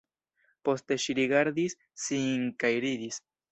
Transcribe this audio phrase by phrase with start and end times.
[0.69, 3.25] Poste ŝi rigardis sin kaj ridis.